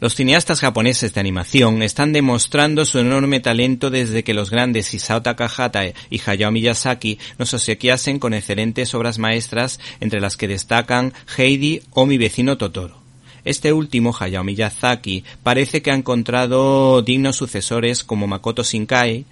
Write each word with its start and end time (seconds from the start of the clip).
Los 0.00 0.14
cineastas 0.14 0.60
japoneses 0.60 1.12
de 1.12 1.18
animación 1.18 1.82
están 1.82 2.12
demostrando 2.12 2.84
su 2.84 3.00
enorme 3.00 3.40
talento 3.40 3.90
desde 3.90 4.22
que 4.22 4.32
los 4.32 4.48
grandes 4.48 4.94
Isao 4.94 5.22
Takahata 5.22 5.86
y 5.86 6.20
Hayao 6.24 6.52
Miyazaki 6.52 7.18
nos 7.36 7.52
obsequiasen 7.52 8.20
con 8.20 8.32
excelentes 8.32 8.94
obras 8.94 9.18
maestras 9.18 9.80
entre 9.98 10.20
las 10.20 10.36
que 10.36 10.46
destacan 10.46 11.14
Heidi 11.36 11.82
o 11.90 12.06
Mi 12.06 12.16
vecino 12.16 12.56
Totoro. 12.56 12.96
Este 13.44 13.72
último, 13.72 14.14
Hayao 14.16 14.44
Miyazaki, 14.44 15.24
parece 15.42 15.82
que 15.82 15.90
ha 15.90 15.96
encontrado 15.96 17.02
dignos 17.02 17.34
sucesores 17.34 18.04
como 18.04 18.28
Makoto 18.28 18.62
Shinkai, 18.62 19.24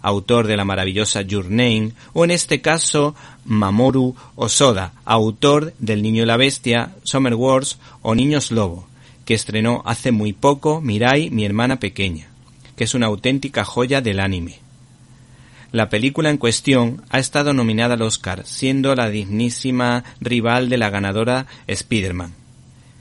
autor 0.00 0.46
de 0.46 0.56
la 0.56 0.64
maravillosa 0.64 1.20
Your 1.20 1.50
Name, 1.50 1.92
o 2.14 2.24
en 2.24 2.30
este 2.30 2.62
caso 2.62 3.14
Mamoru 3.44 4.16
Osoda, 4.36 4.94
autor 5.04 5.74
del 5.78 6.00
Niño 6.00 6.22
y 6.22 6.26
la 6.26 6.38
Bestia, 6.38 6.94
Summer 7.02 7.34
Wars 7.34 7.78
o 8.00 8.14
Niños 8.14 8.50
Lobo 8.50 8.86
que 9.24 9.34
estrenó 9.34 9.82
hace 9.86 10.12
muy 10.12 10.32
poco 10.32 10.80
Mirai, 10.80 11.30
mi 11.30 11.44
hermana 11.44 11.78
pequeña, 11.80 12.28
que 12.76 12.84
es 12.84 12.94
una 12.94 13.06
auténtica 13.06 13.64
joya 13.64 14.00
del 14.00 14.20
anime. 14.20 14.58
La 15.72 15.88
película 15.88 16.30
en 16.30 16.36
cuestión 16.36 17.02
ha 17.10 17.18
estado 17.18 17.52
nominada 17.52 17.94
al 17.94 18.02
Oscar, 18.02 18.46
siendo 18.46 18.94
la 18.94 19.10
dignísima 19.10 20.04
rival 20.20 20.68
de 20.68 20.78
la 20.78 20.90
ganadora 20.90 21.46
Spider-Man. 21.66 22.32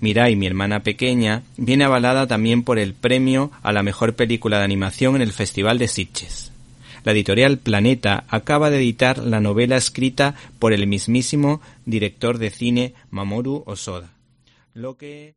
Mirai, 0.00 0.36
mi 0.36 0.46
hermana 0.46 0.82
pequeña, 0.82 1.42
viene 1.56 1.84
avalada 1.84 2.26
también 2.26 2.64
por 2.64 2.78
el 2.78 2.92
premio 2.92 3.50
a 3.62 3.72
la 3.72 3.82
mejor 3.82 4.14
película 4.14 4.58
de 4.58 4.64
animación 4.64 5.16
en 5.16 5.22
el 5.22 5.32
Festival 5.32 5.78
de 5.78 5.88
Sitges. 5.88 6.52
La 7.04 7.12
editorial 7.12 7.58
Planeta 7.58 8.24
acaba 8.28 8.68
de 8.68 8.78
editar 8.78 9.18
la 9.18 9.40
novela 9.40 9.76
escrita 9.76 10.34
por 10.58 10.72
el 10.72 10.88
mismísimo 10.88 11.60
director 11.84 12.38
de 12.38 12.50
cine 12.50 12.94
Mamoru 13.10 13.62
Osoda. 13.64 14.10
Lo 14.74 14.96
que 14.96 15.36